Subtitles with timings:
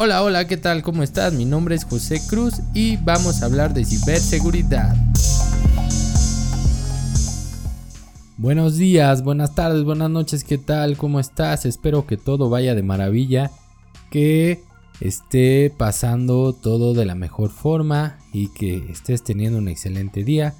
[0.00, 0.82] Hola, hola, ¿qué tal?
[0.82, 1.32] ¿Cómo estás?
[1.32, 4.94] Mi nombre es José Cruz y vamos a hablar de ciberseguridad.
[8.36, 10.96] Buenos días, buenas tardes, buenas noches, ¿qué tal?
[10.96, 11.66] ¿Cómo estás?
[11.66, 13.50] Espero que todo vaya de maravilla,
[14.08, 14.62] que
[15.00, 20.54] esté pasando todo de la mejor forma y que estés teniendo un excelente día,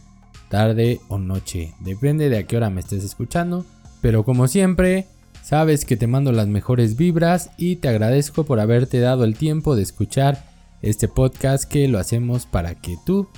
[0.48, 1.74] tarde o noche.
[1.78, 3.64] Depende de a qué hora me estés escuchando,
[4.00, 5.06] pero como siempre,
[5.48, 9.76] Sabes que te mando las mejores vibras y te agradezco por haberte dado el tiempo
[9.76, 10.44] de escuchar
[10.82, 13.28] este podcast que lo hacemos para que tú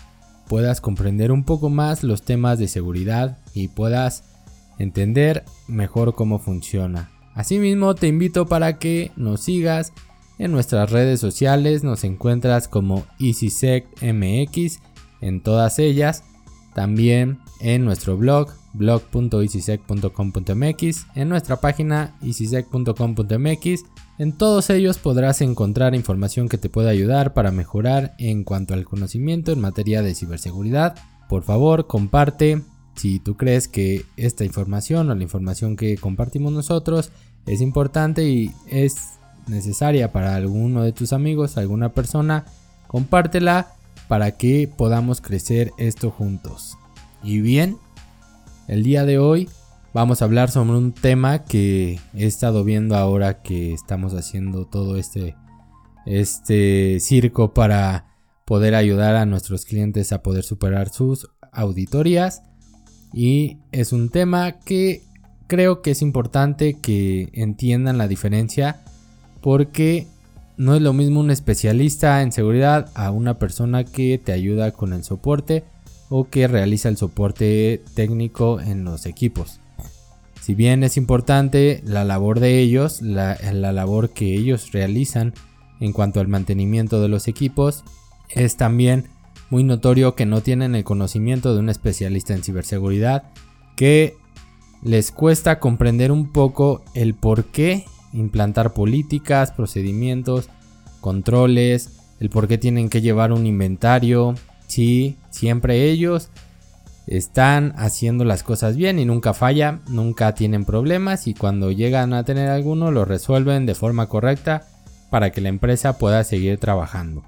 [0.49, 4.25] puedas comprender un poco más los temas de seguridad y puedas
[4.81, 7.13] entender mejor cómo funciona.
[7.37, 9.93] Asimismo te invito para que nos sigas
[10.41, 14.81] en nuestras redes sociales, nos encuentras como EasySecMX
[15.21, 16.25] en todas ellas,
[16.75, 23.85] también en nuestro blog blog.easysec.com.mx, en nuestra página easysec.com.mx.
[24.19, 28.85] En todos ellos podrás encontrar información que te pueda ayudar para mejorar en cuanto al
[28.85, 30.97] conocimiento en materia de ciberseguridad.
[31.29, 32.63] Por favor, comparte
[32.97, 37.11] si tú crees que esta información o la información que compartimos nosotros
[37.47, 42.45] es importante y es necesaria para alguno de tus amigos, alguna persona,
[42.87, 43.75] compártela
[44.11, 46.77] para que podamos crecer esto juntos.
[47.23, 47.77] Y bien,
[48.67, 49.49] el día de hoy
[49.95, 54.97] vamos a hablar sobre un tema que he estado viendo ahora que estamos haciendo todo
[54.97, 55.37] este,
[56.07, 58.17] este circo para
[58.47, 62.43] poder ayudar a nuestros clientes a poder superar sus auditorías.
[63.13, 65.05] Y es un tema que
[65.47, 68.83] creo que es importante que entiendan la diferencia
[69.41, 70.09] porque
[70.61, 74.93] no es lo mismo un especialista en seguridad a una persona que te ayuda con
[74.93, 75.65] el soporte
[76.11, 79.59] o que realiza el soporte técnico en los equipos.
[80.39, 85.33] Si bien es importante la labor de ellos, la, labor que ellos realizan
[85.81, 87.83] en cuanto al mantenimiento de los equipos,
[88.29, 89.09] es también
[89.49, 93.23] muy notorio que no tienen el conocimiento de un especialista en ciberseguridad,
[93.77, 94.15] que
[94.83, 100.49] les cuesta comprender un poco el por qué implantar políticas, procedimientos,
[101.01, 101.91] controles,
[102.21, 104.35] el por qué tienen que llevar un inventario,
[104.71, 106.29] Sí, siempre ellos
[107.09, 112.23] están haciendo las cosas bien y nunca falla, nunca tienen problemas y cuando llegan a
[112.23, 114.69] tener alguno lo resuelven de forma correcta
[115.11, 117.25] para que la empresa pueda seguir trabajando.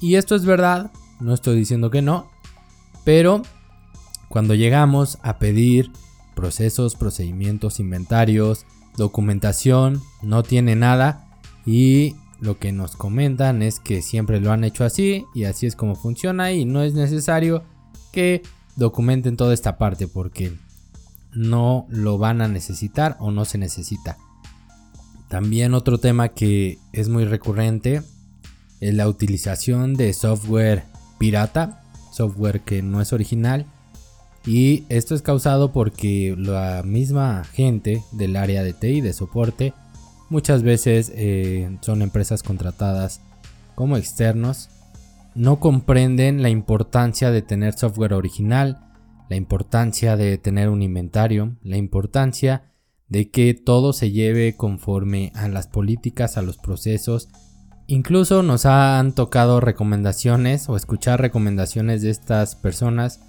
[0.00, 2.30] Y esto es verdad, no estoy diciendo que no,
[3.04, 3.42] pero
[4.28, 5.90] cuando llegamos a pedir
[6.36, 8.66] procesos, procedimientos, inventarios,
[8.98, 11.26] documentación, no tiene nada
[11.64, 15.74] y lo que nos comentan es que siempre lo han hecho así y así es
[15.74, 17.64] como funciona y no es necesario
[18.12, 18.42] que
[18.76, 20.52] documenten toda esta parte porque
[21.32, 24.18] no lo van a necesitar o no se necesita.
[25.28, 28.02] También otro tema que es muy recurrente
[28.80, 30.84] es la utilización de software
[31.18, 31.82] pirata,
[32.12, 33.66] software que no es original.
[34.46, 39.74] Y esto es causado porque la misma gente del área de TI, de soporte,
[40.30, 43.20] muchas veces eh, son empresas contratadas
[43.74, 44.70] como externos,
[45.34, 48.80] no comprenden la importancia de tener software original,
[49.28, 52.72] la importancia de tener un inventario, la importancia
[53.08, 57.28] de que todo se lleve conforme a las políticas, a los procesos.
[57.86, 63.20] Incluso nos han tocado recomendaciones o escuchar recomendaciones de estas personas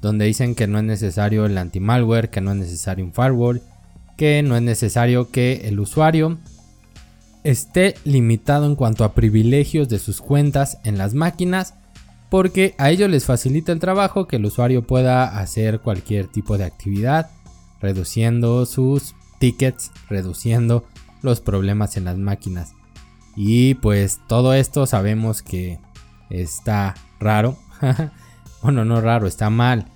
[0.00, 3.62] donde dicen que no es necesario el anti-malware, que no es necesario un firewall,
[4.16, 6.38] que no es necesario que el usuario
[7.44, 11.74] esté limitado en cuanto a privilegios de sus cuentas en las máquinas
[12.30, 16.64] porque a ellos les facilita el trabajo que el usuario pueda hacer cualquier tipo de
[16.64, 17.28] actividad
[17.80, 20.84] reduciendo sus tickets, reduciendo
[21.22, 22.72] los problemas en las máquinas.
[23.36, 25.80] Y pues todo esto sabemos que
[26.30, 27.58] está raro.
[28.62, 29.86] bueno, no raro, está mal.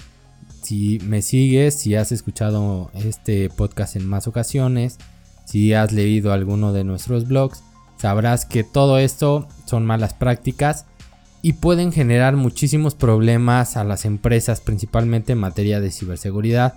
[0.62, 4.98] Si me sigues, si has escuchado este podcast en más ocasiones,
[5.44, 7.62] si has leído alguno de nuestros blogs,
[7.98, 10.86] sabrás que todo esto son malas prácticas
[11.42, 16.74] y pueden generar muchísimos problemas a las empresas, principalmente en materia de ciberseguridad.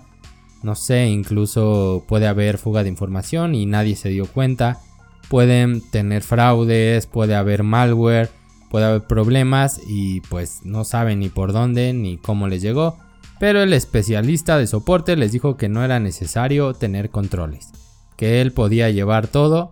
[0.62, 4.80] No sé, incluso puede haber fuga de información y nadie se dio cuenta.
[5.30, 8.28] Pueden tener fraudes, puede haber malware,
[8.70, 12.98] puede haber problemas y pues no saben ni por dónde ni cómo les llegó
[13.38, 17.68] pero el especialista de soporte les dijo que no era necesario tener controles,
[18.16, 19.70] que él podía llevar todo,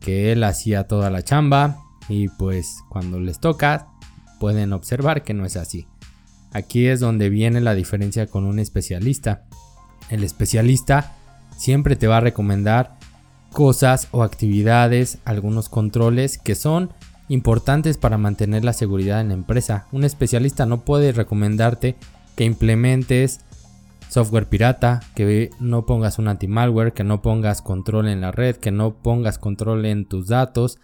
[0.00, 1.78] que él hacía toda la chamba
[2.08, 3.88] y pues cuando les toca
[4.38, 5.86] pueden observar que no es así.
[6.52, 9.44] Aquí es donde viene la diferencia con un especialista.
[10.10, 11.16] El especialista
[11.56, 12.98] siempre te va a recomendar
[13.50, 16.90] cosas o actividades, algunos controles que son
[17.28, 19.86] importantes para mantener la seguridad en la empresa.
[19.92, 21.96] Un especialista no puede recomendarte
[22.36, 23.40] que implementes
[24.08, 28.70] software pirata, que no pongas un anti-malware, que no pongas control en la red, que
[28.70, 30.78] no pongas control en tus datos,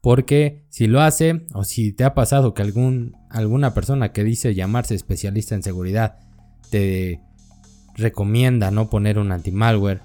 [0.00, 4.54] porque si lo hace o si te ha pasado que algún, alguna persona que dice
[4.54, 6.18] llamarse especialista en seguridad
[6.70, 7.20] te
[7.94, 10.00] recomienda no poner un anti-malware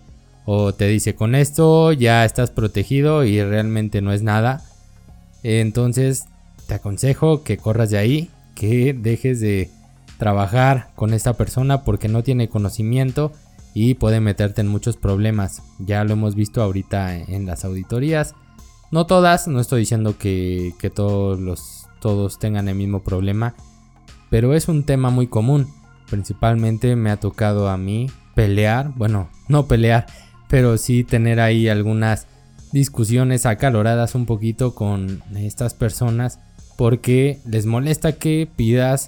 [0.45, 4.63] o te dice con esto ya estás protegido y realmente no es nada,
[5.43, 6.25] entonces
[6.67, 9.69] te aconsejo que corras de ahí, que dejes de
[10.17, 13.31] trabajar con esta persona porque no tiene conocimiento
[13.73, 15.61] y puede meterte en muchos problemas.
[15.79, 18.35] Ya lo hemos visto ahorita en las auditorías.
[18.91, 23.55] No todas, no estoy diciendo que, todos, tengan el mismo problema,
[24.29, 25.67] pero es un tema muy común.
[26.09, 30.05] Principalmente me ha tocado a mí pelear, bueno, no pelear,
[30.47, 32.27] pero sí tener ahí algunas
[32.73, 36.39] discusiones acaloradas un poquito con estas personas
[36.75, 39.07] porque les molesta que pidas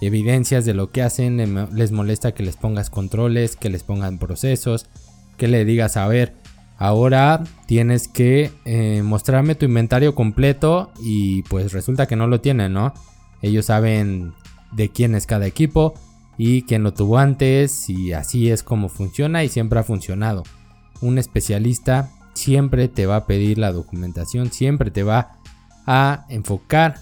[0.00, 4.86] evidencias de lo que hacen, les molesta que les pongas controles, que les pongan procesos,
[5.36, 6.34] que le digas, a ver,
[6.78, 12.72] ahora tienes que eh, mostrarme tu inventario completo y pues resulta que no lo tienen,
[12.72, 12.94] ¿no?
[13.42, 14.32] Ellos saben
[14.72, 15.94] de quién es cada equipo
[16.38, 20.44] y quién lo tuvo antes y así es como funciona y siempre ha funcionado.
[21.02, 22.10] Un especialista
[22.40, 25.38] siempre te va a pedir la documentación, siempre te va
[25.86, 26.96] a enfocar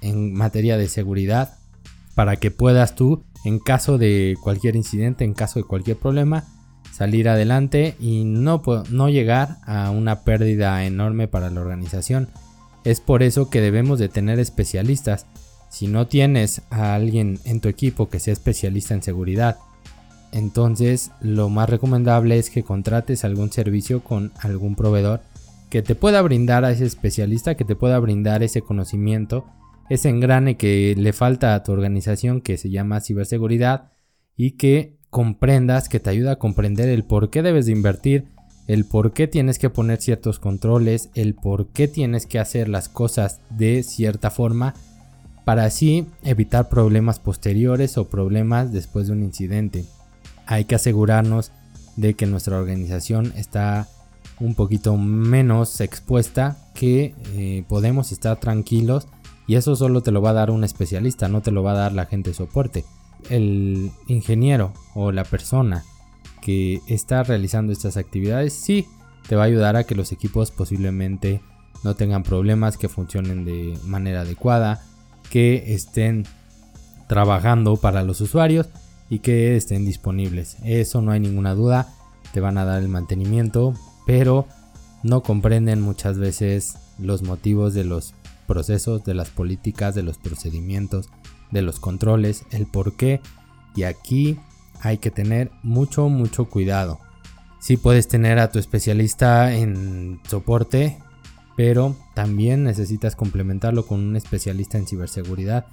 [0.00, 1.54] en materia de seguridad
[2.14, 6.44] para que puedas tú, en caso de cualquier incidente, en caso de cualquier problema,
[6.92, 12.28] salir adelante y no, no llegar a una pérdida enorme para la organización.
[12.84, 15.26] Es por eso que debemos de tener especialistas.
[15.68, 19.58] Si no tienes a alguien en tu equipo que sea especialista en seguridad,
[20.32, 25.20] entonces lo más recomendable es que contrates algún servicio con algún proveedor
[25.70, 29.44] que te pueda brindar a ese especialista, que te pueda brindar ese conocimiento
[29.90, 33.90] ese engrane que le falta a tu organización que se llama ciberseguridad
[34.36, 38.28] y que comprendas, que te ayuda a comprender el por qué debes de invertir,
[38.68, 42.88] el por qué tienes que poner ciertos controles, el por qué tienes que hacer las
[42.88, 44.74] cosas de cierta forma
[45.44, 49.84] para así evitar problemas posteriores o problemas después de un incidente.
[50.50, 51.52] Hay que asegurarnos
[51.94, 53.86] de que nuestra organización está
[54.40, 59.06] un poquito menos expuesta, que eh, podemos estar tranquilos
[59.46, 61.76] y eso solo te lo va a dar un especialista, no te lo va a
[61.76, 62.84] dar la gente de soporte.
[63.28, 65.84] El ingeniero o la persona
[66.42, 68.88] que está realizando estas actividades sí
[69.28, 71.40] te va a ayudar a que los equipos posiblemente
[71.84, 74.82] no tengan problemas, que funcionen de manera adecuada,
[75.30, 76.26] que estén
[77.06, 78.68] trabajando para los usuarios
[79.10, 80.56] y que estén disponibles.
[80.64, 81.92] Eso no hay ninguna duda,
[82.32, 83.74] te van a dar el mantenimiento,
[84.06, 84.46] pero
[85.02, 88.14] no comprenden muchas veces los motivos de los
[88.46, 91.10] procesos, de las políticas, de los procedimientos,
[91.50, 93.20] de los controles, el por qué.
[93.74, 94.38] Y aquí
[94.80, 97.00] hay que tener mucho, mucho cuidado.
[97.60, 100.98] Si puedes tener a tu especialista en soporte,
[101.56, 105.66] pero también necesitas complementarlo con un especialista en ciberseguridad.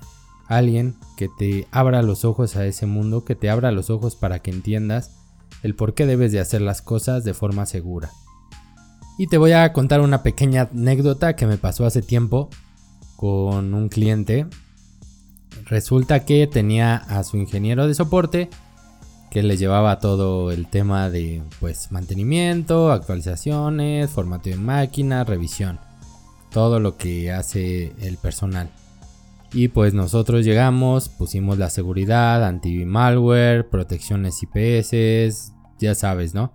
[0.47, 4.39] Alguien que te abra los ojos a ese mundo, que te abra los ojos para
[4.39, 5.11] que entiendas
[5.63, 8.11] el por qué debes de hacer las cosas de forma segura.
[9.17, 12.49] Y te voy a contar una pequeña anécdota que me pasó hace tiempo
[13.15, 14.45] con un cliente.
[15.65, 18.49] Resulta que tenía a su ingeniero de soporte
[19.31, 25.79] que le llevaba todo el tema de pues mantenimiento, actualizaciones, formato de máquina, revisión,
[26.51, 28.69] todo lo que hace el personal.
[29.53, 36.53] Y pues nosotros llegamos, pusimos la seguridad, anti-malware, protecciones IPS, ya sabes, ¿no?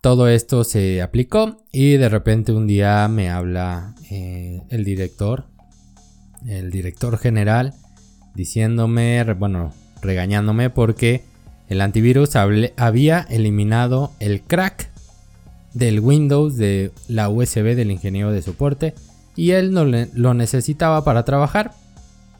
[0.00, 5.52] Todo esto se aplicó y de repente un día me habla eh, el director
[6.48, 7.74] el director general,
[8.34, 11.22] diciéndome, bueno, regañándome porque
[11.68, 14.90] el antivirus había eliminado el crack
[15.74, 18.94] del Windows de la USB del ingeniero de soporte
[19.36, 21.72] y él no lo necesitaba para trabajar.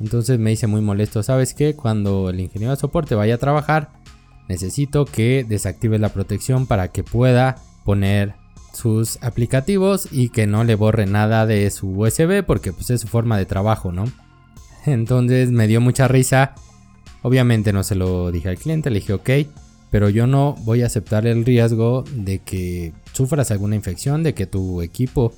[0.00, 1.75] Entonces me hice muy molesto, ¿sabes qué?
[1.75, 3.90] Cuando el ingeniero de soporte vaya a trabajar,
[4.49, 8.34] necesito que desactive la protección para que pueda poner
[8.72, 13.08] sus aplicativos y que no le borre nada de su USB porque pues es su
[13.08, 14.04] forma de trabajo, ¿no?
[14.87, 16.54] Entonces me dio mucha risa.
[17.22, 19.30] Obviamente no se lo dije al cliente, le dije ok,
[19.90, 24.46] pero yo no voy a aceptar el riesgo de que sufras alguna infección, de que
[24.46, 25.32] tu equipo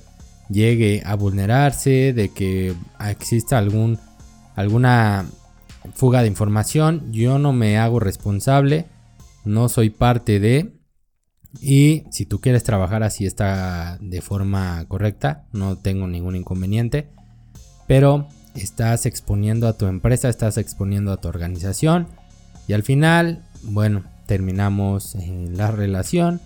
[0.49, 2.73] llegue a vulnerarse, de que
[3.07, 3.99] exista algún
[4.55, 5.25] alguna
[5.93, 7.11] fuga de información.
[7.11, 8.85] Yo no me hago responsable,
[9.43, 10.73] no soy parte de
[11.61, 17.09] y si tú quieres trabajar así está de forma correcta, no tengo ningún inconveniente.
[17.87, 22.07] pero estás exponiendo a tu empresa, estás exponiendo a tu organización
[22.67, 25.15] y al final, bueno, terminamos
[25.51, 26.39] la relación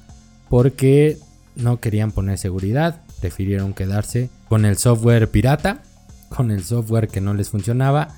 [0.49, 1.17] porque
[1.55, 5.83] no querían poner seguridad, prefirieron quedarse con el software pirata,
[6.29, 8.09] con el software que no les funcionaba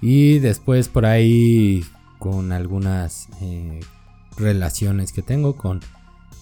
[0.00, 1.84] y después por ahí
[2.18, 3.80] con algunas eh,
[4.36, 5.80] relaciones que tengo con,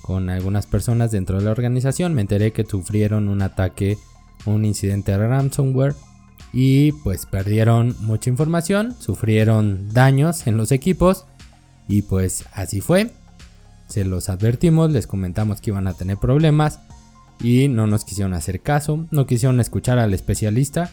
[0.02, 3.98] con algunas personas dentro de la organización me enteré que sufrieron un ataque,
[4.46, 5.94] un incidente de ransomware
[6.52, 11.26] y pues perdieron mucha información, sufrieron daños en los equipos
[11.88, 13.10] y pues así fue.
[13.88, 16.80] Se los advertimos, les comentamos que iban a tener problemas
[17.40, 20.90] y no nos quisieron hacer caso, no quisieron escuchar al especialista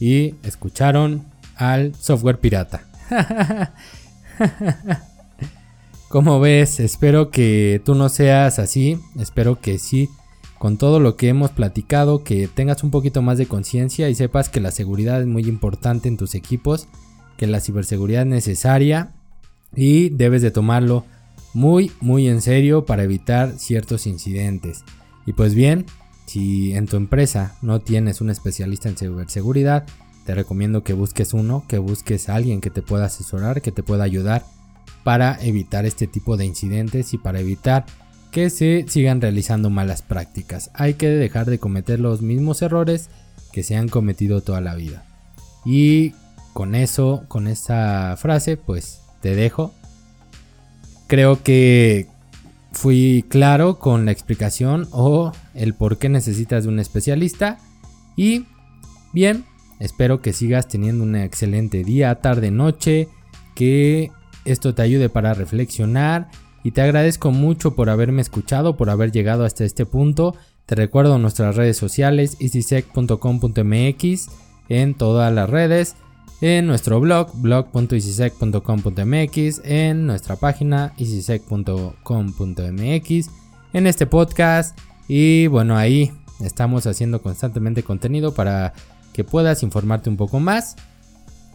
[0.00, 1.26] y escucharon
[1.56, 2.84] al software pirata.
[6.08, 10.08] Como ves, espero que tú no seas así, espero que sí
[10.58, 14.48] con todo lo que hemos platicado, que tengas un poquito más de conciencia y sepas
[14.48, 16.88] que la seguridad es muy importante en tus equipos,
[17.36, 19.12] que la ciberseguridad es necesaria
[19.74, 21.04] y debes de tomarlo
[21.54, 24.84] muy muy en serio para evitar ciertos incidentes.
[25.26, 25.86] Y pues bien,
[26.28, 29.86] si en tu empresa no tienes un especialista en ciberseguridad,
[30.26, 33.82] te recomiendo que busques uno, que busques a alguien que te pueda asesorar, que te
[33.82, 34.44] pueda ayudar
[35.04, 37.86] para evitar este tipo de incidentes y para evitar
[38.30, 40.70] que se sigan realizando malas prácticas.
[40.74, 43.08] Hay que dejar de cometer los mismos errores
[43.52, 45.06] que se han cometido toda la vida.
[45.64, 46.12] Y
[46.52, 49.72] con eso, con esta frase, pues te dejo.
[51.06, 52.06] Creo que
[52.72, 57.58] fui claro con la explicación o el por qué necesitas de un especialista.
[58.16, 58.46] Y
[59.12, 59.44] bien,
[59.78, 63.08] espero que sigas teniendo un excelente día, tarde, noche,
[63.54, 64.10] que
[64.44, 66.28] esto te ayude para reflexionar
[66.64, 70.34] y te agradezco mucho por haberme escuchado, por haber llegado hasta este punto.
[70.66, 74.28] Te recuerdo nuestras redes sociales, easysec.com.mx
[74.68, 75.96] en todas las redes,
[76.40, 83.30] en nuestro blog, blog.easysec.com.mx, en nuestra página, easysec.com.mx,
[83.72, 84.78] en este podcast
[85.08, 88.72] y bueno, ahí estamos haciendo constantemente contenido para
[89.12, 90.76] que puedas informarte un poco más.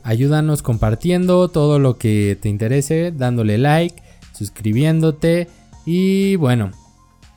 [0.03, 5.47] Ayúdanos compartiendo todo lo que te interese, dándole like suscribiéndote
[5.85, 6.71] y bueno,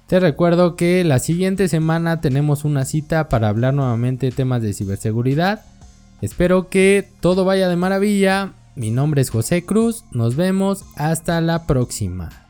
[0.07, 4.73] te recuerdo que la siguiente semana tenemos una cita para hablar nuevamente de temas de
[4.73, 5.65] ciberseguridad.
[6.21, 8.53] Espero que todo vaya de maravilla.
[8.75, 10.05] Mi nombre es José Cruz.
[10.13, 12.46] Nos vemos hasta la próxima.